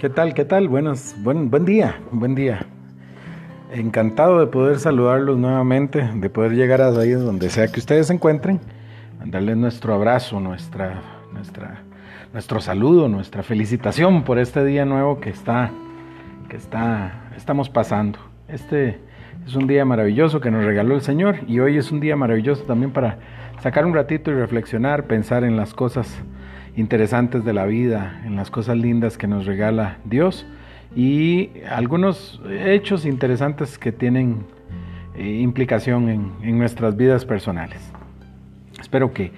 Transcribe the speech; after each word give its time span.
¿Qué 0.00 0.08
tal? 0.08 0.32
¿Qué 0.32 0.46
tal? 0.46 0.66
Buenos, 0.66 1.14
buen, 1.18 1.50
buen 1.50 1.66
día, 1.66 2.00
buen 2.10 2.34
día. 2.34 2.60
Encantado 3.70 4.40
de 4.40 4.46
poder 4.46 4.78
saludarlos 4.78 5.36
nuevamente, 5.36 6.08
de 6.14 6.30
poder 6.30 6.52
llegar 6.52 6.80
a 6.80 6.88
ahí 6.88 7.10
donde 7.10 7.50
sea 7.50 7.68
que 7.68 7.80
ustedes 7.80 8.06
se 8.06 8.14
encuentren, 8.14 8.60
darles 9.26 9.58
nuestro 9.58 9.92
abrazo, 9.92 10.40
nuestra, 10.40 11.02
nuestra, 11.34 11.82
nuestro 12.32 12.62
saludo, 12.62 13.08
nuestra 13.08 13.42
felicitación 13.42 14.24
por 14.24 14.38
este 14.38 14.64
día 14.64 14.86
nuevo 14.86 15.20
que 15.20 15.28
está, 15.28 15.70
que 16.48 16.56
está, 16.56 17.28
estamos 17.36 17.68
pasando. 17.68 18.18
Este 18.48 18.98
es 19.46 19.54
un 19.54 19.66
día 19.66 19.84
maravilloso 19.84 20.40
que 20.40 20.50
nos 20.50 20.64
regaló 20.64 20.94
el 20.94 21.02
Señor 21.02 21.40
y 21.46 21.60
hoy 21.60 21.76
es 21.76 21.92
un 21.92 22.00
día 22.00 22.16
maravilloso 22.16 22.62
también 22.62 22.90
para 22.90 23.18
sacar 23.62 23.84
un 23.84 23.92
ratito 23.92 24.30
y 24.30 24.34
reflexionar, 24.34 25.04
pensar 25.04 25.44
en 25.44 25.58
las 25.58 25.74
cosas 25.74 26.22
interesantes 26.76 27.44
de 27.44 27.52
la 27.52 27.66
vida, 27.66 28.22
en 28.24 28.36
las 28.36 28.50
cosas 28.50 28.76
lindas 28.76 29.18
que 29.18 29.26
nos 29.26 29.46
regala 29.46 29.98
Dios 30.04 30.46
y 30.94 31.50
algunos 31.68 32.40
hechos 32.48 33.04
interesantes 33.04 33.78
que 33.78 33.92
tienen 33.92 34.44
eh, 35.14 35.40
implicación 35.40 36.08
en, 36.08 36.58
nuestras 36.58 36.96
vidas 36.96 37.24
personales. 37.24 37.80
Espero 38.80 39.12
que, 39.12 39.32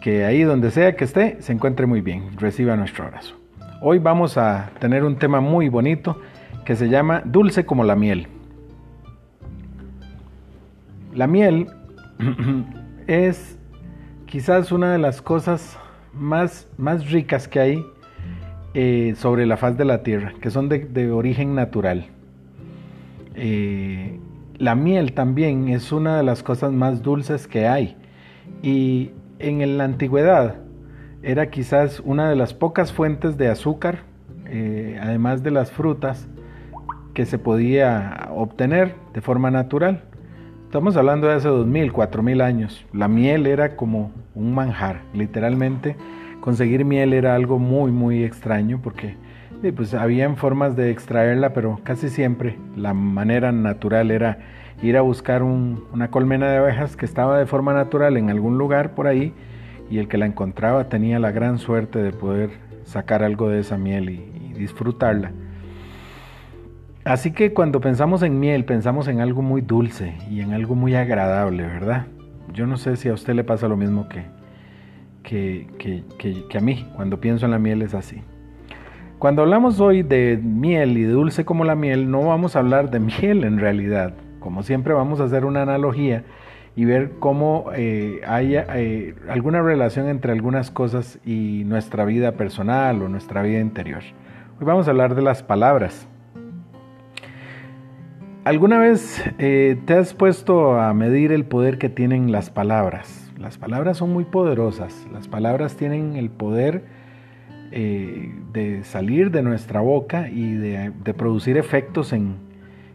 que 0.00 0.24
ahí 0.24 0.42
donde 0.42 0.70
sea 0.70 0.96
que 0.96 1.04
esté 1.04 1.40
se 1.40 1.52
encuentre 1.52 1.86
muy 1.86 2.00
bien, 2.00 2.30
reciba 2.38 2.76
nuestro 2.76 3.04
abrazo. 3.04 3.34
Hoy 3.80 3.98
vamos 3.98 4.36
a 4.36 4.70
tener 4.80 5.04
un 5.04 5.16
tema 5.16 5.40
muy 5.40 5.68
bonito 5.68 6.20
que 6.64 6.74
se 6.76 6.88
llama 6.88 7.22
Dulce 7.24 7.64
como 7.64 7.84
la 7.84 7.94
miel. 7.94 8.26
La 11.14 11.26
miel 11.26 11.68
es 13.06 13.58
quizás 14.26 14.72
una 14.72 14.92
de 14.92 14.98
las 14.98 15.22
cosas 15.22 15.78
más, 16.12 16.68
más 16.76 17.10
ricas 17.10 17.48
que 17.48 17.60
hay 17.60 17.86
eh, 18.74 19.14
sobre 19.16 19.46
la 19.46 19.56
faz 19.56 19.76
de 19.76 19.84
la 19.84 20.02
tierra, 20.02 20.34
que 20.40 20.50
son 20.50 20.68
de, 20.68 21.10
origen 21.10 21.54
natural. 21.54 22.06
Eh, 23.34 24.18
la 24.56 24.74
miel 24.74 25.12
también 25.14 25.68
es 25.68 25.92
una 25.92 26.16
de 26.16 26.22
las 26.22 26.42
cosas 26.42 26.72
más 26.72 27.02
dulces 27.02 27.46
que 27.46 27.66
hay. 27.66 27.96
Y 28.62 29.10
en 29.38 29.78
la 29.78 29.84
antigüedad 29.84 30.56
era 31.22 31.50
quizás 31.50 32.00
una 32.00 32.28
de 32.28 32.36
las 32.36 32.54
pocas 32.54 32.92
fuentes 32.92 33.36
de 33.38 33.48
azúcar, 33.48 34.00
eh, 34.46 34.98
además 35.00 35.42
de 35.42 35.50
las 35.50 35.70
frutas, 35.70 36.28
que 37.14 37.26
se 37.26 37.38
podía 37.38 38.28
obtener 38.32 38.94
de 39.12 39.20
forma 39.20 39.50
natural. 39.50 40.04
Estamos 40.68 40.98
hablando 40.98 41.28
de 41.28 41.32
hace 41.32 41.48
2.000, 41.48 41.92
4.000 41.92 42.42
años. 42.42 42.84
La 42.92 43.08
miel 43.08 43.46
era 43.46 43.74
como 43.74 44.12
un 44.34 44.54
manjar, 44.54 45.00
literalmente. 45.14 45.96
Conseguir 46.42 46.84
miel 46.84 47.14
era 47.14 47.34
algo 47.34 47.58
muy, 47.58 47.90
muy 47.90 48.22
extraño 48.22 48.78
porque 48.82 49.16
pues 49.74 49.94
habían 49.94 50.36
formas 50.36 50.76
de 50.76 50.90
extraerla, 50.90 51.54
pero 51.54 51.80
casi 51.84 52.10
siempre 52.10 52.58
la 52.76 52.92
manera 52.92 53.50
natural 53.50 54.10
era 54.10 54.40
ir 54.82 54.98
a 54.98 55.00
buscar 55.00 55.42
una 55.42 56.10
colmena 56.10 56.50
de 56.50 56.58
abejas 56.58 56.96
que 56.96 57.06
estaba 57.06 57.38
de 57.38 57.46
forma 57.46 57.72
natural 57.72 58.18
en 58.18 58.28
algún 58.28 58.58
lugar 58.58 58.94
por 58.94 59.06
ahí 59.06 59.32
y 59.90 59.96
el 59.96 60.06
que 60.06 60.18
la 60.18 60.26
encontraba 60.26 60.90
tenía 60.90 61.18
la 61.18 61.30
gran 61.30 61.56
suerte 61.56 61.98
de 62.02 62.12
poder 62.12 62.50
sacar 62.84 63.22
algo 63.22 63.48
de 63.48 63.60
esa 63.60 63.78
miel 63.78 64.10
y 64.10 64.52
disfrutarla. 64.52 65.32
Así 67.08 67.30
que 67.30 67.54
cuando 67.54 67.80
pensamos 67.80 68.22
en 68.22 68.38
miel, 68.38 68.66
pensamos 68.66 69.08
en 69.08 69.20
algo 69.20 69.40
muy 69.40 69.62
dulce 69.62 70.12
y 70.30 70.42
en 70.42 70.52
algo 70.52 70.74
muy 70.74 70.94
agradable, 70.94 71.62
¿verdad? 71.62 72.04
Yo 72.52 72.66
no 72.66 72.76
sé 72.76 72.96
si 72.96 73.08
a 73.08 73.14
usted 73.14 73.32
le 73.32 73.44
pasa 73.44 73.66
lo 73.66 73.78
mismo 73.78 74.10
que, 74.10 74.26
que, 75.22 76.04
que, 76.18 76.58
a 76.58 76.60
mí, 76.60 76.86
cuando 76.96 77.18
pienso 77.18 77.46
en 77.46 77.52
la 77.52 77.58
miel 77.58 77.80
es 77.80 77.94
así. 77.94 78.20
Cuando 79.18 79.40
hablamos 79.40 79.80
hoy 79.80 80.02
de 80.02 80.38
miel 80.42 80.98
y 80.98 81.04
dulce 81.04 81.46
como 81.46 81.64
la 81.64 81.74
miel, 81.74 82.10
no 82.10 82.26
vamos 82.26 82.56
a 82.56 82.58
hablar 82.58 82.90
de 82.90 83.00
miel 83.00 83.42
en 83.44 83.58
realidad. 83.58 84.12
Como 84.38 84.62
siempre 84.62 84.92
vamos 84.92 85.18
a 85.20 85.24
hacer 85.24 85.46
una 85.46 85.62
analogía 85.62 86.24
y 86.76 86.84
ver 86.84 87.12
cómo 87.20 87.70
eh, 87.74 88.20
hay 88.26 88.54
eh, 88.54 89.14
alguna 89.30 89.62
relación 89.62 90.08
entre 90.10 90.32
algunas 90.32 90.70
cosas 90.70 91.18
y 91.24 91.62
nuestra 91.64 92.04
vida 92.04 92.32
personal 92.32 93.00
o 93.00 93.08
nuestra 93.08 93.40
vida 93.40 93.60
interior. 93.60 94.02
Hoy 94.60 94.66
vamos 94.66 94.88
a 94.88 94.90
hablar 94.90 95.14
de 95.14 95.22
las 95.22 95.42
palabras. 95.42 96.06
¿Alguna 98.48 98.78
vez 98.78 99.22
eh, 99.38 99.76
te 99.84 99.92
has 99.92 100.14
puesto 100.14 100.80
a 100.80 100.94
medir 100.94 101.32
el 101.32 101.44
poder 101.44 101.76
que 101.76 101.90
tienen 101.90 102.32
las 102.32 102.48
palabras? 102.48 103.30
Las 103.36 103.58
palabras 103.58 103.98
son 103.98 104.10
muy 104.10 104.24
poderosas. 104.24 105.06
Las 105.12 105.28
palabras 105.28 105.76
tienen 105.76 106.16
el 106.16 106.30
poder 106.30 106.82
eh, 107.72 108.34
de 108.54 108.84
salir 108.84 109.30
de 109.32 109.42
nuestra 109.42 109.82
boca 109.82 110.30
y 110.30 110.54
de, 110.54 110.90
producir 111.12 111.58
efectos 111.58 112.14
en, 112.14 112.38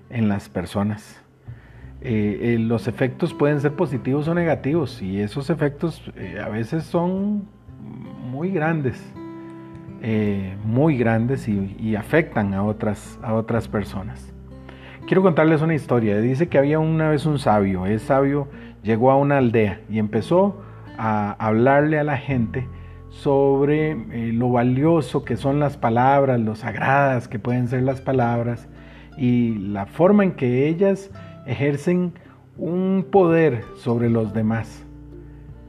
las 0.10 0.50
personas. 0.50 1.22
Eh, 2.02 2.58
los 2.60 2.88
efectos 2.88 3.32
pueden 3.36 3.62
ser 3.62 3.74
positivos 3.74 4.28
o 4.28 4.34
negativos 4.34 5.04
y 5.04 5.20
esos 5.20 5.52
efectos 5.52 6.12
a 6.44 6.50
veces 6.50 6.84
son 6.84 7.48
muy 8.32 8.50
grandes, 8.50 9.00
muy 10.66 10.98
grandes 10.98 11.48
y, 11.48 11.76
y 11.80 11.96
afectan 11.96 12.56
a 12.56 12.64
otras, 12.64 13.20
a 13.22 13.36
otras 13.36 13.68
personas. 13.68 14.34
Quiero 15.06 15.22
contarles 15.22 15.62
una 15.62 15.76
historia. 15.76 16.18
Dice 16.22 16.48
que 16.48 16.58
había 16.58 16.80
una 16.80 17.10
vez 17.10 17.26
un 17.26 17.38
sabio. 17.38 17.86
Ese 17.86 18.06
sabio 18.06 18.48
llegó 18.84 19.12
a 19.12 19.18
una 19.18 19.38
aldea 19.38 19.82
y 19.90 20.00
empezó 20.00 20.62
a 20.98 21.34
hablarle 21.46 22.00
a 22.00 22.06
la 22.06 22.18
gente 22.18 22.68
sobre 23.10 23.92
eh, 23.92 24.32
lo 24.34 24.50
valioso 24.50 25.26
que 25.26 25.36
son 25.36 25.60
las 25.60 25.76
palabras, 25.76 26.40
lo 26.40 26.56
sagradas 26.56 27.28
que 27.28 27.38
pueden 27.38 27.68
ser 27.68 27.84
las 27.84 28.00
palabras 28.00 28.70
y 29.18 29.56
la 29.56 29.88
forma 29.88 30.24
en 30.24 30.32
que 30.32 30.70
ellas 30.70 31.12
ejercen 31.46 32.14
un 32.58 33.06
poder 33.12 33.66
sobre 33.76 34.10
los 34.10 34.34
demás. 34.34 34.86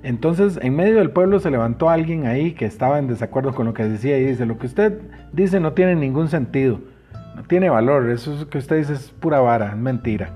Entonces, 0.05 0.61
en 0.63 0.77
medio 0.77 0.99
del 0.99 1.11
pueblo 1.11 1.41
se 1.41 1.51
levantó 1.51 1.91
alguien 1.91 2.27
ahí 2.27 2.53
que 2.53 2.67
estaba 2.67 3.01
en 3.01 3.09
desacuerdo 3.09 3.53
con 3.53 3.67
lo 3.67 3.75
que 3.75 3.85
decía 3.85 4.17
y 4.17 4.27
dice, 4.27 4.47
lo 4.47 4.59
que 4.59 4.67
usted 4.67 5.01
dice 5.33 5.59
no 5.59 5.73
tiene 5.73 5.97
ningún 5.97 6.29
sentido 6.29 6.94
no 7.35 7.43
tiene 7.43 7.69
valor, 7.69 8.11
eso 8.11 8.49
que 8.49 8.59
usted 8.59 8.79
dice 8.79 8.95
es 8.95 9.11
pura 9.11 9.41
vara, 9.41 9.71
es 9.71 9.77
mentira. 9.77 10.31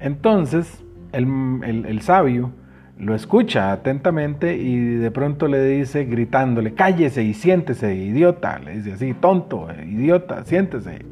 Entonces, 0.00 0.84
el, 1.12 2.00
sabio 2.02 2.50
lo 2.98 3.14
escucha 3.14 3.72
atentamente 3.72 4.56
y 4.56 4.76
de 4.76 5.10
pronto 5.10 5.48
le 5.48 5.64
dice 5.64 6.04
gritándole, 6.04 6.74
cállese 6.74 7.22
y 7.22 7.34
siéntese, 7.34 7.94
idiota, 7.94 8.58
le 8.58 8.76
dice 8.76 8.92
así, 8.92 9.14
tonto, 9.14 9.68
idiota, 9.86 10.44
siéntese. 10.44 11.04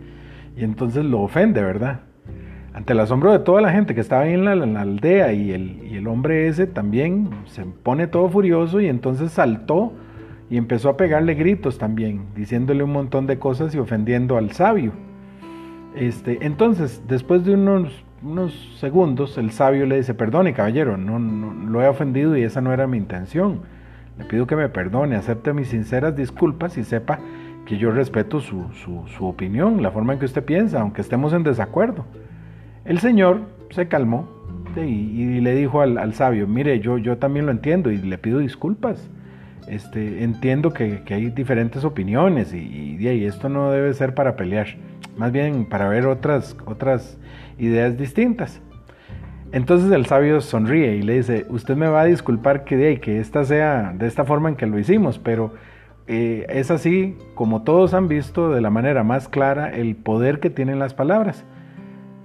Y 0.56 0.64
entonces 0.64 1.04
lo 1.04 1.20
ofende, 1.20 1.62
¿verdad? 1.62 2.00
Ante 2.74 2.92
el 2.92 3.00
asombro 3.00 3.32
de 3.32 3.38
toda 3.40 3.60
la 3.60 3.70
gente 3.70 3.94
que 3.94 4.00
estaba 4.00 4.26
en 4.26 4.44
la, 4.44 4.52
en 4.52 4.74
la 4.74 4.82
aldea 4.82 5.32
y 5.32 5.52
el, 5.52 5.84
y 5.84 5.96
el 5.96 6.06
hombre 6.06 6.46
ese 6.48 6.66
también 6.66 7.30
se 7.46 7.64
pone 7.64 8.06
todo 8.06 8.28
furioso 8.28 8.80
y 8.80 8.88
entonces 8.88 9.32
saltó 9.32 9.92
y 10.50 10.56
empezó 10.56 10.90
a 10.90 10.96
pegarle 10.96 11.34
gritos 11.34 11.78
también, 11.78 12.26
diciéndole 12.36 12.82
un 12.82 12.92
montón 12.92 13.26
de 13.26 13.38
cosas 13.38 13.74
y 13.74 13.78
ofendiendo 13.78 14.36
al 14.36 14.52
sabio. 14.52 14.92
Este, 15.94 16.44
entonces, 16.44 17.02
después 17.06 17.44
de 17.44 17.54
unos, 17.54 18.04
unos 18.22 18.52
segundos, 18.78 19.36
el 19.38 19.50
sabio 19.50 19.86
le 19.86 19.96
dice, 19.96 20.14
perdone 20.14 20.54
caballero, 20.54 20.96
no, 20.96 21.18
lo 21.18 21.82
he 21.82 21.88
ofendido 21.88 22.36
y 22.36 22.42
esa 22.42 22.60
no 22.60 22.72
era 22.72 22.86
mi 22.86 22.96
intención. 22.96 23.60
Le 24.18 24.24
pido 24.24 24.46
que 24.46 24.56
me 24.56 24.68
perdone, 24.68 25.16
acepte 25.16 25.52
mis 25.52 25.68
sinceras 25.68 26.16
disculpas 26.16 26.76
y 26.78 26.84
sepa 26.84 27.18
que 27.66 27.78
yo 27.78 27.90
respeto 27.90 28.40
su, 28.40 28.66
su, 28.72 29.26
opinión, 29.26 29.82
la 29.82 29.90
forma 29.90 30.14
en 30.14 30.18
que 30.18 30.24
usted 30.24 30.44
piensa, 30.44 30.80
aunque 30.80 31.00
estemos 31.00 31.32
en 31.32 31.44
desacuerdo. 31.44 32.04
El 32.84 32.98
señor 32.98 33.42
se 33.70 33.88
calmó 33.88 34.28
y, 34.76 35.40
le 35.40 35.54
dijo 35.54 35.80
al, 35.80 35.98
al, 35.98 36.14
sabio, 36.14 36.46
mire, 36.46 36.80
yo, 36.80 36.98
yo 36.98 37.18
también 37.18 37.46
lo 37.46 37.52
entiendo 37.52 37.90
y 37.90 37.98
le 37.98 38.18
pido 38.18 38.38
disculpas. 38.38 39.08
Este, 39.68 40.24
entiendo 40.24 40.72
que, 40.72 41.02
hay 41.08 41.30
diferentes 41.30 41.84
opiniones 41.84 42.52
y, 42.52 42.96
y, 42.98 43.24
esto 43.24 43.48
no 43.48 43.70
debe 43.70 43.94
ser 43.94 44.14
para 44.14 44.34
pelear, 44.36 44.66
más 45.16 45.30
bien 45.30 45.64
para 45.64 45.88
ver 45.88 46.06
otras, 46.06 46.56
ideas 47.58 47.96
distintas. 47.96 48.60
Entonces 49.52 49.92
el 49.92 50.06
sabio 50.06 50.40
sonríe 50.40 50.96
y 50.96 51.02
le 51.02 51.14
dice, 51.14 51.46
usted 51.48 51.76
me 51.76 51.86
va 51.86 52.02
a 52.02 52.04
disculpar 52.06 52.64
que, 52.64 52.98
que 53.00 53.20
esta 53.20 53.44
sea 53.44 53.94
de 53.96 54.06
esta 54.06 54.24
forma 54.24 54.48
en 54.48 54.56
que 54.56 54.66
lo 54.66 54.78
hicimos, 54.78 55.18
pero 55.18 55.52
eh, 56.06 56.46
es 56.48 56.70
así 56.70 57.16
como 57.34 57.62
todos 57.62 57.94
han 57.94 58.08
visto 58.08 58.50
de 58.50 58.60
la 58.60 58.70
manera 58.70 59.04
más 59.04 59.28
clara 59.28 59.70
el 59.70 59.94
poder 59.94 60.40
que 60.40 60.50
tienen 60.50 60.78
las 60.78 60.94
palabras. 60.94 61.44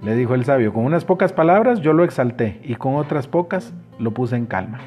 Le 0.02 0.16
dijo 0.16 0.34
el 0.34 0.44
sabio, 0.44 0.72
con 0.72 0.84
unas 0.84 1.04
pocas 1.04 1.32
palabras 1.32 1.80
yo 1.80 1.92
lo 1.92 2.04
exalté 2.04 2.60
y 2.64 2.76
con 2.76 2.96
otras 2.96 3.26
pocas 3.26 3.74
lo 3.98 4.12
puse 4.12 4.36
en 4.36 4.46
calma. 4.46 4.78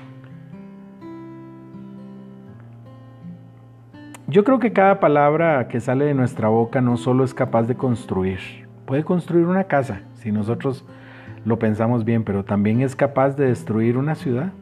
Yo 4.31 4.45
creo 4.45 4.60
que 4.60 4.72
cada 4.72 5.01
palabra 5.01 5.68
que 5.68 5.81
sale 5.81 6.06
de 6.06 6.13
nuestra 6.13 6.48
boca 6.48 6.80
no 6.80 6.95
solo 6.95 7.25
es 7.25 7.33
capaz 7.33 7.63
de 7.63 7.75
construir, 7.75 8.39
puede 8.86 9.04
construir 9.04 9.45
una 9.45 9.66
casa 9.66 10.04
si 10.13 10.31
nosotros 10.31 10.86
lo 11.44 11.60
pensamos 11.60 12.06
bien, 12.06 12.24
pero 12.24 12.45
también 12.45 12.80
es 12.80 12.95
capaz 12.95 13.36
de 13.36 13.48
destruir 13.48 13.98
una 13.98 14.16
ciudad 14.16 14.54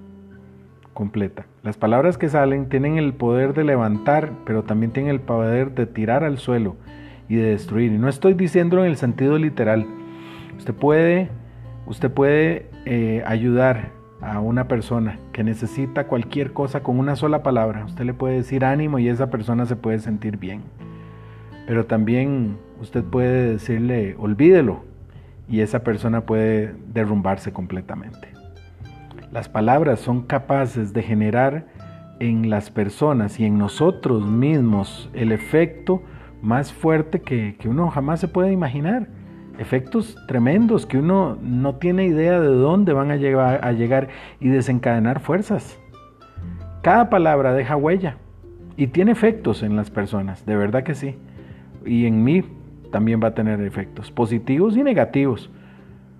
completa. 0.95 1.45
Las 1.61 1.77
palabras 1.77 2.17
que 2.17 2.29
salen 2.29 2.67
tienen 2.67 2.97
el 2.97 3.13
poder 3.13 3.53
de 3.53 3.63
levantar, 3.63 4.31
pero 4.43 4.63
también 4.63 4.91
tienen 4.91 5.11
el 5.11 5.19
poder 5.19 5.75
de 5.75 5.85
tirar 5.85 6.23
al 6.23 6.39
suelo 6.39 6.75
y 7.27 7.35
de 7.35 7.51
destruir. 7.51 7.91
Y 7.91 7.99
no 7.99 8.09
estoy 8.09 8.33
diciéndolo 8.33 8.85
en 8.85 8.89
el 8.89 8.97
sentido 8.97 9.37
literal. 9.37 9.85
Usted 10.57 10.73
puede, 10.73 11.29
usted 11.85 12.11
puede 12.11 12.71
eh, 12.85 13.21
ayudar 13.23 13.91
a 14.21 14.39
una 14.39 14.67
persona 14.67 15.19
que 15.31 15.43
necesita 15.43 16.07
cualquier 16.07 16.53
cosa 16.53 16.81
con 16.81 16.99
una 16.99 17.15
sola 17.15 17.43
palabra. 17.43 17.85
Usted 17.85 18.05
le 18.05 18.13
puede 18.13 18.35
decir 18.35 18.65
ánimo 18.65 18.99
y 18.99 19.07
esa 19.07 19.29
persona 19.29 19.65
se 19.65 19.75
puede 19.75 19.99
sentir 19.99 20.37
bien. 20.37 20.61
Pero 21.67 21.85
también 21.85 22.57
usted 22.81 23.03
puede 23.03 23.51
decirle 23.51 24.15
olvídelo 24.17 24.83
y 25.47 25.61
esa 25.61 25.83
persona 25.83 26.21
puede 26.21 26.75
derrumbarse 26.93 27.53
completamente. 27.53 28.29
Las 29.31 29.47
palabras 29.47 29.99
son 29.99 30.23
capaces 30.23 30.93
de 30.93 31.03
generar 31.03 31.65
en 32.19 32.49
las 32.49 32.69
personas 32.69 33.39
y 33.39 33.45
en 33.45 33.57
nosotros 33.57 34.25
mismos 34.27 35.09
el 35.13 35.31
efecto 35.31 36.01
más 36.41 36.73
fuerte 36.73 37.21
que, 37.21 37.55
uno 37.65 37.89
jamás 37.89 38.19
se 38.19 38.27
puede 38.27 38.51
imaginar. 38.51 39.07
Efectos 39.59 40.15
tremendos 40.25 40.85
que 40.85 40.97
uno 40.97 41.37
no 41.41 41.75
tiene 41.75 42.05
idea 42.05 42.39
de 42.39 42.47
dónde 42.47 42.93
van 42.93 43.11
a 43.11 43.17
llegar, 43.17 43.59
a 43.61 43.73
llegar 43.73 44.07
y 44.39 44.47
desencadenar 44.47 45.19
fuerzas. 45.19 45.77
Cada 46.81 47.09
palabra 47.09 47.53
deja 47.53 47.75
huella 47.75 48.15
y 48.77 48.87
tiene 48.87 49.11
efectos 49.11 49.61
en 49.61 49.75
las 49.75 49.91
personas, 49.91 50.45
de 50.45 50.55
verdad 50.55 50.83
que 50.83 50.95
sí. 50.95 51.17
Y 51.85 52.05
en 52.05 52.23
mí 52.23 52.45
también 52.89 53.19
va 53.21 53.27
a 53.27 53.33
tener 53.33 53.59
efectos 53.59 54.11
positivos 54.11 54.77
y 54.77 54.83
negativos. 54.83 55.51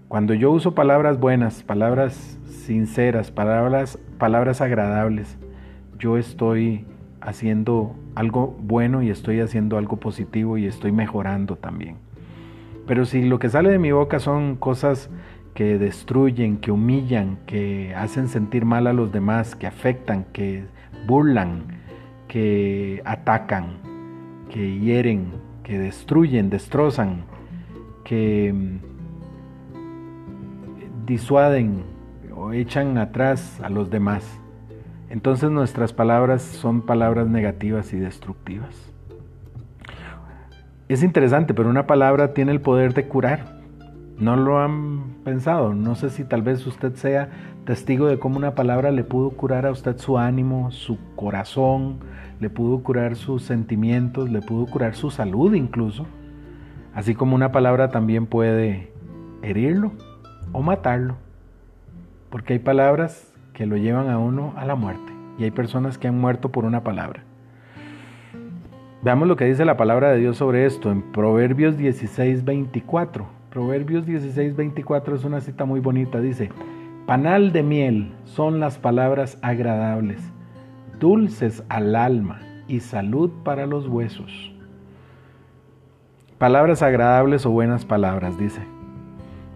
Cuando 0.09 0.33
yo 0.33 0.51
uso 0.51 0.75
palabras 0.75 1.17
buenas, 1.17 1.63
palabras 1.63 2.37
sinceras, 2.45 3.31
palabras, 3.31 3.97
palabras 4.17 4.59
agradables, 4.59 5.37
yo 5.97 6.17
estoy 6.17 6.85
haciendo 7.21 7.95
algo 8.15 8.57
bueno 8.59 9.01
y 9.01 9.09
estoy 9.09 9.39
haciendo 9.39 9.77
algo 9.77 9.97
positivo 9.97 10.57
y 10.57 10.65
estoy 10.65 10.91
mejorando 10.91 11.55
también. 11.55 12.08
Pero 12.89 13.05
si 13.05 13.21
lo 13.21 13.37
que 13.37 13.49
sale 13.49 13.69
de 13.69 13.77
mi 13.77 13.91
boca 13.91 14.17
son 14.17 14.55
cosas 14.55 15.11
que 15.53 15.77
destruyen, 15.77 16.57
que 16.57 16.71
humillan, 16.71 17.37
que 17.45 17.93
hacen 17.93 18.27
sentir 18.27 18.65
mal 18.65 18.87
a 18.87 18.93
los 18.93 19.11
demás, 19.11 19.55
que 19.55 19.67
afectan, 19.67 20.23
que 20.33 20.63
burlan, 21.05 21.65
que 22.27 23.03
atacan, 23.05 23.77
que 24.49 24.79
hieren, 24.79 25.33
que 25.61 25.77
destruyen, 25.77 26.49
destrozan, 26.49 27.25
que 28.03 28.51
mm, 28.51 28.79
disuaden 31.05 31.83
o 32.35 32.53
echan 32.53 32.97
atrás 32.97 33.61
a 33.61 33.69
los 33.69 33.91
demás, 33.91 34.25
entonces 35.11 35.51
nuestras 35.51 35.93
palabras 35.93 36.41
son 36.41 36.81
palabras 36.81 37.27
negativas 37.27 37.93
y 37.93 37.99
destructivas. 37.99 38.91
Es 40.89 41.03
interesante, 41.03 41.53
pero 41.53 41.69
una 41.69 41.85
palabra 41.85 42.33
tiene 42.33 42.51
el 42.51 42.61
poder 42.61 42.95
de 42.95 43.07
curar. 43.07 43.59
No 44.17 44.35
lo 44.35 44.57
han 44.57 45.17
pensado. 45.23 45.75
No 45.75 45.93
sé 45.93 46.09
si 46.09 46.23
tal 46.23 46.41
vez 46.41 46.65
usted 46.65 46.95
sea 46.95 47.29
testigo 47.63 48.07
de 48.07 48.17
cómo 48.17 48.37
una 48.37 48.55
palabra 48.55 48.89
le 48.89 49.03
pudo 49.03 49.29
curar 49.29 49.67
a 49.67 49.71
usted 49.71 49.99
su 49.99 50.17
ánimo, 50.17 50.71
su 50.71 50.97
corazón, 51.15 51.99
le 52.39 52.49
pudo 52.49 52.81
curar 52.81 53.15
sus 53.15 53.43
sentimientos, 53.43 54.31
le 54.31 54.41
pudo 54.41 54.65
curar 54.65 54.95
su 54.95 55.11
salud 55.11 55.53
incluso. 55.53 56.07
Así 56.95 57.13
como 57.13 57.35
una 57.35 57.51
palabra 57.51 57.91
también 57.91 58.25
puede 58.25 58.91
herirlo 59.43 59.91
o 60.53 60.63
matarlo. 60.63 61.17
Porque 62.31 62.53
hay 62.53 62.59
palabras 62.59 63.31
que 63.53 63.67
lo 63.67 63.77
llevan 63.77 64.09
a 64.09 64.17
uno 64.17 64.53
a 64.57 64.65
la 64.65 64.73
muerte. 64.73 65.13
Y 65.37 65.43
hay 65.43 65.51
personas 65.51 65.99
que 65.99 66.07
han 66.07 66.19
muerto 66.19 66.49
por 66.49 66.65
una 66.65 66.83
palabra. 66.83 67.28
Veamos 69.01 69.29
lo 69.29 69.37
que 69.37 69.45
dice 69.45 69.63
la 69.63 69.77
palabra 69.77 70.11
de 70.11 70.17
Dios 70.17 70.35
sobre 70.35 70.65
esto 70.65 70.91
en 70.91 71.01
Proverbios 71.01 71.77
16, 71.77 72.43
24. 72.43 73.25
Proverbios 73.49 74.05
16, 74.05 74.57
24 74.57 75.15
es 75.15 75.23
una 75.23 75.39
cita 75.39 75.63
muy 75.63 75.79
bonita. 75.79 76.19
Dice, 76.19 76.49
panal 77.05 77.53
de 77.53 77.63
miel 77.63 78.11
son 78.25 78.59
las 78.59 78.77
palabras 78.77 79.37
agradables, 79.41 80.19
dulces 80.99 81.63
al 81.69 81.95
alma 81.95 82.41
y 82.67 82.81
salud 82.81 83.31
para 83.45 83.65
los 83.65 83.87
huesos. 83.87 84.51
Palabras 86.37 86.81
agradables 86.81 87.45
o 87.45 87.51
buenas 87.51 87.85
palabras, 87.85 88.37
dice. 88.37 88.59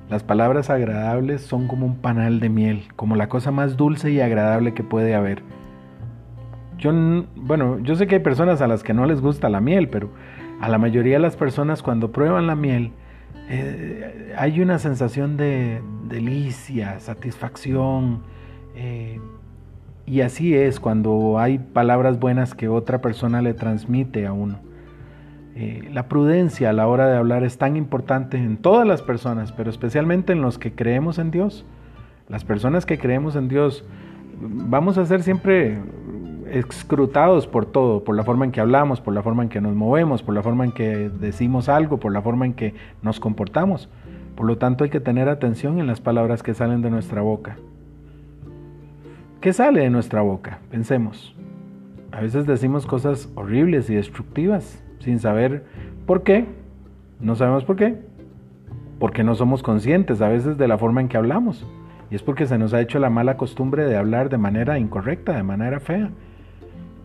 Las 0.10 0.24
palabras 0.24 0.70
agradables 0.70 1.42
son 1.42 1.68
como 1.68 1.86
un 1.86 1.98
panal 1.98 2.40
de 2.40 2.48
miel, 2.48 2.84
como 2.96 3.18
la 3.18 3.28
cosa 3.28 3.52
más 3.52 3.76
dulce 3.76 4.10
y 4.10 4.22
agradable 4.22 4.74
que 4.74 4.84
puede 4.84 5.16
haber. 5.16 5.44
Yo, 6.84 6.92
bueno, 7.38 7.80
yo 7.80 7.96
sé 7.96 8.08
que 8.08 8.16
hay 8.16 8.22
personas 8.22 8.62
a 8.62 8.68
las 8.68 8.84
que 8.84 8.94
no 8.94 9.06
les 9.06 9.22
gusta 9.22 9.48
la 9.48 9.62
miel, 9.62 9.88
pero 9.88 10.10
a 10.60 10.68
la 10.68 10.78
mayoría 10.78 11.14
de 11.14 11.20
las 11.20 11.38
personas 11.38 11.82
cuando 11.82 12.12
prueban 12.12 12.46
la 12.46 12.56
miel 12.56 12.92
eh, 13.48 14.34
hay 14.38 14.60
una 14.60 14.80
sensación 14.80 15.38
de 15.38 15.82
delicia, 16.10 17.00
satisfacción. 17.00 18.24
Eh, 18.76 19.22
y 20.06 20.20
así 20.20 20.56
es 20.56 20.82
cuando 20.82 21.40
hay 21.40 21.58
palabras 21.58 22.20
buenas 22.20 22.54
que 22.54 22.68
otra 22.68 23.00
persona 23.00 23.42
le 23.42 23.54
transmite 23.54 24.28
a 24.28 24.34
uno. 24.34 24.60
Eh, 25.56 25.88
la 25.90 26.10
prudencia 26.10 26.72
a 26.72 26.74
la 26.74 26.86
hora 26.88 27.08
de 27.08 27.16
hablar 27.16 27.46
es 27.46 27.58
tan 27.58 27.78
importante 27.78 28.36
en 28.36 28.58
todas 28.58 28.86
las 28.86 29.02
personas, 29.02 29.54
pero 29.54 29.70
especialmente 29.70 30.34
en 30.34 30.42
los 30.42 30.60
que 30.60 30.74
creemos 30.74 31.18
en 31.18 31.32
Dios. 31.32 31.66
Las 32.28 32.44
personas 32.44 32.86
que 32.86 32.98
creemos 32.98 33.38
en 33.38 33.48
Dios 33.48 33.86
vamos 34.42 34.98
a 34.98 35.06
ser 35.06 35.24
siempre 35.24 35.78
escrutados 36.54 37.48
por 37.48 37.66
todo, 37.66 38.04
por 38.04 38.16
la 38.16 38.24
forma 38.24 38.46
en 38.46 38.52
que 38.52 38.62
hablamos, 38.62 39.02
por 39.02 39.14
la 39.14 39.24
forma 39.24 39.44
en 39.44 39.50
que 39.50 39.60
nos 39.60 39.76
movemos, 39.76 40.22
por 40.22 40.36
la 40.36 40.44
forma 40.44 40.66
en 40.66 40.72
que 40.72 41.10
decimos 41.10 41.68
algo, 41.68 42.00
por 42.00 42.14
la 42.14 42.22
forma 42.22 42.46
en 42.46 42.54
que 42.54 42.76
nos 43.02 43.20
comportamos. 43.20 43.90
Por 44.36 44.46
lo 44.46 44.58
tanto 44.58 44.84
hay 44.84 44.90
que 44.90 45.00
tener 45.00 45.30
atención 45.30 45.80
en 45.80 45.88
las 45.88 46.00
palabras 46.00 46.44
que 46.44 46.54
salen 46.54 46.82
de 46.82 46.90
nuestra 46.90 47.22
boca. 47.22 47.58
¿Qué 49.42 49.52
sale 49.52 49.82
de 49.82 49.90
nuestra 49.90 50.22
boca? 50.22 50.60
Pensemos. 50.70 51.36
A 52.12 52.22
veces 52.22 52.46
decimos 52.46 52.86
cosas 52.86 53.30
horribles 53.36 53.90
y 53.90 53.96
destructivas 53.96 54.84
sin 55.00 55.20
saber 55.20 55.66
por 56.06 56.24
qué. 56.24 56.46
No 57.20 57.36
sabemos 57.36 57.66
por 57.66 57.76
qué. 57.76 57.98
Porque 59.00 59.24
no 59.24 59.36
somos 59.36 59.64
conscientes 59.64 60.22
a 60.22 60.30
veces 60.30 60.58
de 60.58 60.68
la 60.68 60.78
forma 60.78 61.02
en 61.02 61.10
que 61.10 61.18
hablamos. 61.18 61.68
Y 62.12 62.16
es 62.16 62.24
porque 62.24 62.46
se 62.46 62.58
nos 62.58 62.74
ha 62.74 62.82
hecho 62.82 63.00
la 63.00 63.10
mala 63.10 63.38
costumbre 63.38 63.86
de 63.86 63.98
hablar 63.98 64.30
de 64.30 64.38
manera 64.38 64.78
incorrecta, 64.78 65.34
de 65.34 65.44
manera 65.44 65.80
fea. 65.80 66.12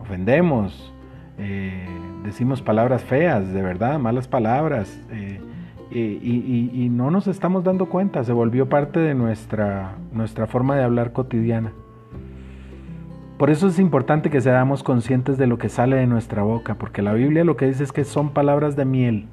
Ofendemos, 0.09 0.91
eh, 1.37 1.85
decimos 2.23 2.63
palabras 2.63 3.03
feas, 3.03 3.53
de 3.53 3.61
verdad, 3.61 3.99
malas 3.99 4.27
palabras. 4.27 4.99
Eh, 5.11 5.39
y, 5.91 6.71
y, 6.73 6.89
no 6.89 7.11
nos 7.11 7.27
estamos 7.27 7.63
dando 7.63 7.89
cuenta, 7.89 8.23
se 8.23 8.33
volvió 8.33 8.67
parte 8.69 8.99
de 8.99 9.13
nuestra, 9.13 9.97
nuestra 10.11 10.47
forma 10.47 10.75
de 10.75 10.83
hablar 10.83 11.13
cotidiana. 11.13 11.73
Por 13.37 13.51
eso 13.51 13.67
es 13.67 13.77
importante 13.77 14.31
que 14.31 14.41
seamos 14.41 14.81
conscientes 14.81 15.37
de 15.37 15.45
lo 15.45 15.59
que 15.59 15.69
sale 15.69 15.97
de 15.97 16.07
nuestra 16.07 16.41
boca, 16.41 16.73
porque 16.73 17.03
la 17.03 17.13
Biblia 17.13 17.43
lo 17.43 17.55
que 17.55 17.67
dice 17.67 17.83
es 17.83 17.91
que 17.91 18.03
son 18.03 18.31
palabras 18.31 18.75
de 18.75 18.85
miel, 18.85 19.27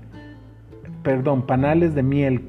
perdón, 1.02 1.46
panales 1.46 1.94
de 1.94 2.02
miel, 2.02 2.42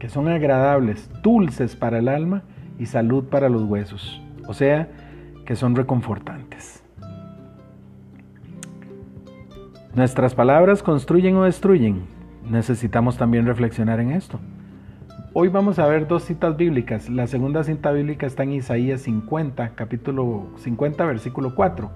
que 0.00 0.08
son 0.08 0.26
agradables, 0.26 1.08
dulces 1.22 1.76
para 1.76 2.00
el 2.00 2.08
alma 2.08 2.42
y 2.80 2.86
salud 2.86 3.26
para 3.26 3.48
los 3.48 3.62
huesos, 3.62 4.20
o 4.48 4.54
sea, 4.54 4.88
que 5.46 5.54
son 5.54 5.76
reconfortantes. 5.76 6.82
Nuestras 9.98 10.32
palabras 10.32 10.84
construyen 10.84 11.34
o 11.34 11.42
destruyen. 11.42 12.02
Necesitamos 12.48 13.16
también 13.16 13.46
reflexionar 13.46 13.98
en 13.98 14.12
esto. 14.12 14.38
Hoy 15.34 15.48
vamos 15.48 15.80
a 15.80 15.88
ver 15.88 16.06
dos 16.06 16.22
citas 16.22 16.56
bíblicas. 16.56 17.10
La 17.10 17.26
segunda 17.26 17.64
cita 17.64 17.90
bíblica 17.90 18.24
está 18.24 18.44
en 18.44 18.52
Isaías 18.52 19.00
50, 19.00 19.70
capítulo 19.70 20.50
50, 20.58 21.04
versículo 21.04 21.56
4. 21.56 21.90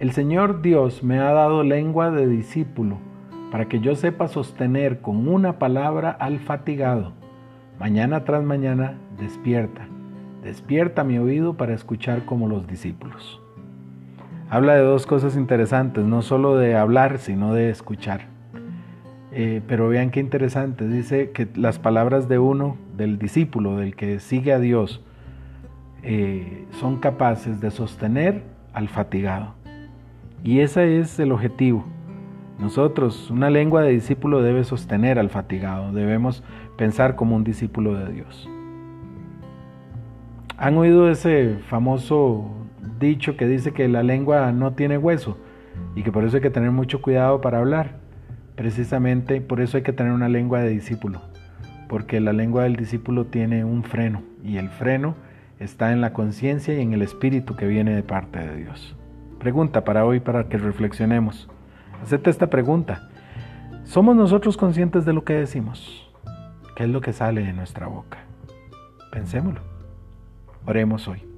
El 0.00 0.10
Señor 0.10 0.60
Dios 0.60 1.04
me 1.04 1.20
ha 1.20 1.30
dado 1.32 1.62
lengua 1.62 2.10
de 2.10 2.26
discípulo 2.26 2.98
para 3.52 3.66
que 3.66 3.78
yo 3.78 3.94
sepa 3.94 4.26
sostener 4.26 5.00
con 5.00 5.28
una 5.28 5.60
palabra 5.60 6.10
al 6.10 6.40
fatigado. 6.40 7.12
Mañana 7.78 8.24
tras 8.24 8.42
mañana 8.42 8.98
despierta. 9.20 9.86
Despierta 10.42 11.04
mi 11.04 11.20
oído 11.20 11.54
para 11.54 11.74
escuchar 11.74 12.24
como 12.24 12.48
los 12.48 12.66
discípulos. 12.66 13.40
Habla 14.52 14.74
de 14.74 14.82
dos 14.82 15.06
cosas 15.06 15.36
interesantes, 15.36 16.04
no 16.04 16.22
solo 16.22 16.56
de 16.56 16.74
hablar, 16.74 17.18
sino 17.18 17.54
de 17.54 17.70
escuchar. 17.70 18.22
Eh, 19.30 19.62
pero 19.68 19.88
vean 19.88 20.10
qué 20.10 20.18
interesante, 20.18 20.88
dice 20.88 21.30
que 21.30 21.46
las 21.54 21.78
palabras 21.78 22.28
de 22.28 22.40
uno, 22.40 22.76
del 22.96 23.16
discípulo, 23.16 23.76
del 23.76 23.94
que 23.94 24.18
sigue 24.18 24.52
a 24.52 24.58
Dios, 24.58 25.04
eh, 26.02 26.66
son 26.80 26.98
capaces 26.98 27.60
de 27.60 27.70
sostener 27.70 28.42
al 28.72 28.88
fatigado. 28.88 29.54
Y 30.42 30.58
ese 30.58 30.98
es 30.98 31.20
el 31.20 31.30
objetivo. 31.30 31.84
Nosotros, 32.58 33.30
una 33.30 33.50
lengua 33.50 33.82
de 33.82 33.92
discípulo 33.92 34.42
debe 34.42 34.64
sostener 34.64 35.20
al 35.20 35.30
fatigado, 35.30 35.92
debemos 35.92 36.42
pensar 36.76 37.14
como 37.14 37.36
un 37.36 37.44
discípulo 37.44 37.94
de 37.94 38.12
Dios. 38.12 38.48
¿Han 40.56 40.76
oído 40.76 41.08
ese 41.08 41.58
famoso 41.68 42.50
dicho 42.98 43.36
que 43.36 43.46
dice 43.46 43.72
que 43.72 43.88
la 43.88 44.02
lengua 44.02 44.52
no 44.52 44.72
tiene 44.72 44.98
hueso 44.98 45.38
y 45.94 46.02
que 46.02 46.12
por 46.12 46.24
eso 46.24 46.36
hay 46.36 46.42
que 46.42 46.50
tener 46.50 46.70
mucho 46.70 47.02
cuidado 47.02 47.40
para 47.40 47.58
hablar? 47.58 47.96
Precisamente 48.56 49.40
por 49.40 49.60
eso 49.60 49.76
hay 49.76 49.82
que 49.82 49.92
tener 49.92 50.12
una 50.12 50.28
lengua 50.28 50.60
de 50.60 50.68
discípulo, 50.68 51.22
porque 51.88 52.20
la 52.20 52.32
lengua 52.32 52.64
del 52.64 52.76
discípulo 52.76 53.26
tiene 53.26 53.64
un 53.64 53.84
freno 53.84 54.22
y 54.44 54.58
el 54.58 54.68
freno 54.68 55.14
está 55.58 55.92
en 55.92 56.00
la 56.00 56.12
conciencia 56.12 56.74
y 56.74 56.80
en 56.80 56.92
el 56.92 57.02
espíritu 57.02 57.56
que 57.56 57.66
viene 57.66 57.94
de 57.94 58.02
parte 58.02 58.38
de 58.38 58.56
Dios. 58.56 58.96
Pregunta 59.38 59.84
para 59.84 60.04
hoy 60.04 60.20
para 60.20 60.48
que 60.48 60.58
reflexionemos. 60.58 61.48
Hacete 62.02 62.30
esta 62.30 62.48
pregunta. 62.48 63.08
¿Somos 63.84 64.14
nosotros 64.14 64.56
conscientes 64.56 65.04
de 65.04 65.12
lo 65.12 65.24
que 65.24 65.34
decimos? 65.34 66.10
¿Qué 66.76 66.84
es 66.84 66.90
lo 66.90 67.00
que 67.00 67.12
sale 67.12 67.42
de 67.42 67.52
nuestra 67.52 67.86
boca? 67.86 68.18
Pensémoslo. 69.10 69.60
Oremos 70.66 71.08
hoy. 71.08 71.29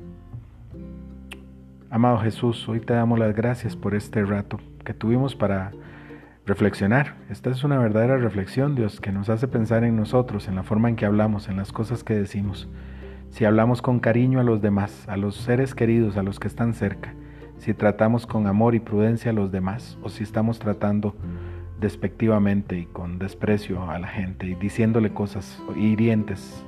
Amado 1.93 2.17
Jesús, 2.21 2.67
hoy 2.71 2.81
te 2.81 2.95
damos 2.95 3.19
las 3.19 3.37
gracias 3.37 3.77
por 3.77 3.95
este 3.95 4.25
rato 4.25 4.59
que 4.83 4.95
tuvimos 4.95 5.37
para 5.37 5.73
reflexionar. 6.47 7.17
Esta 7.29 7.51
es 7.51 7.65
una 7.65 7.77
verdadera 7.77 8.17
reflexión, 8.17 8.75
Dios, 8.75 8.99
que 8.99 9.13
nos 9.13 9.29
hace 9.29 9.47
pensar 9.47 9.85
en 9.85 9.95
nosotros, 9.95 10.49
en 10.49 10.55
la 10.55 10.63
forma 10.63 10.89
en 10.89 10.97
que 10.97 11.05
hablamos, 11.05 11.51
en 11.51 11.59
las 11.59 11.71
cosas 11.71 12.03
que 12.03 12.15
decimos. 12.15 12.67
Si 13.29 13.45
hablamos 13.45 13.83
con 13.83 14.01
cariño 14.01 14.41
a 14.41 14.43
los 14.43 14.63
demás, 14.63 15.07
a 15.07 15.19
los 15.19 15.37
seres 15.37 15.75
queridos, 15.75 16.17
a 16.17 16.23
los 16.23 16.41
que 16.41 16.49
están 16.49 16.73
cerca, 16.73 17.13
si 17.59 17.75
tratamos 17.75 18.27
con 18.27 18.47
amor 18.47 18.75
y 18.75 18.81
prudencia 18.81 19.31
a 19.31 19.35
los 19.35 19.53
demás, 19.53 19.99
o 20.03 20.09
si 20.09 20.23
estamos 20.23 20.59
tratando 20.61 21.15
despectivamente 21.79 22.79
y 22.79 22.87
con 22.87 23.19
desprecio 23.19 23.91
a 23.91 23.99
la 23.99 24.09
gente 24.09 24.47
y 24.47 24.55
diciéndole 24.55 25.13
cosas 25.13 25.63
hirientes. 25.77 26.65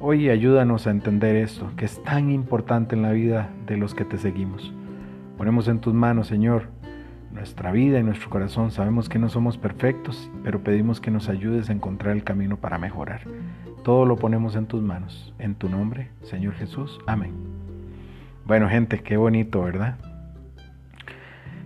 Hoy 0.00 0.30
ayúdanos 0.30 0.86
a 0.86 0.92
entender 0.92 1.34
esto, 1.34 1.72
que 1.76 1.84
es 1.84 2.00
tan 2.04 2.30
importante 2.30 2.94
en 2.94 3.02
la 3.02 3.10
vida 3.10 3.50
de 3.66 3.76
los 3.76 3.96
que 3.96 4.04
te 4.04 4.16
seguimos. 4.16 4.72
Ponemos 5.36 5.66
en 5.66 5.80
tus 5.80 5.92
manos, 5.92 6.28
Señor, 6.28 6.68
nuestra 7.32 7.72
vida 7.72 7.98
y 7.98 8.04
nuestro 8.04 8.30
corazón. 8.30 8.70
Sabemos 8.70 9.08
que 9.08 9.18
no 9.18 9.28
somos 9.28 9.58
perfectos, 9.58 10.30
pero 10.44 10.62
pedimos 10.62 11.00
que 11.00 11.10
nos 11.10 11.28
ayudes 11.28 11.68
a 11.68 11.72
encontrar 11.72 12.14
el 12.14 12.22
camino 12.22 12.58
para 12.58 12.78
mejorar. 12.78 13.22
Todo 13.82 14.06
lo 14.06 14.14
ponemos 14.14 14.54
en 14.54 14.66
tus 14.66 14.80
manos. 14.82 15.34
En 15.40 15.56
tu 15.56 15.68
nombre, 15.68 16.10
Señor 16.22 16.54
Jesús. 16.54 17.00
Amén. 17.08 17.32
Bueno, 18.46 18.68
gente, 18.68 19.00
qué 19.00 19.16
bonito, 19.16 19.62
¿verdad? 19.62 19.96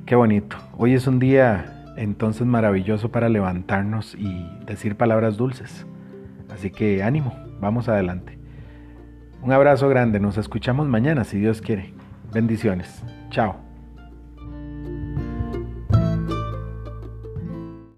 Qué 0.07 0.15
bonito. 0.15 0.57
Hoy 0.79 0.95
es 0.95 1.07
un 1.07 1.19
día 1.19 1.85
entonces 1.99 2.47
maravilloso 2.47 3.11
para 3.11 3.29
levantarnos 3.29 4.15
y 4.15 4.49
decir 4.65 4.97
palabras 4.97 5.37
dulces. 5.37 5.87
Así 6.49 6.71
que 6.71 7.03
ánimo, 7.03 7.35
vamos 7.63 7.89
adelante. 7.89 8.39
Un 9.41 9.53
abrazo 9.53 9.89
grande, 9.89 10.21
nos 10.21 10.37
escuchamos 10.37 10.87
mañana 10.87 11.25
si 11.25 11.39
Dios 11.39 11.63
quiere. 11.63 11.95
Bendiciones. 12.35 13.03
Chao. 13.31 13.72